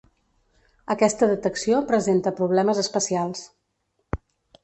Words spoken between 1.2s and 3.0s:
detecció presenta problemes